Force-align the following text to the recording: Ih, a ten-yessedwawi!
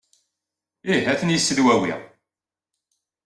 Ih, 0.93 1.03
a 1.11 1.13
ten-yessedwawi! 1.19 1.93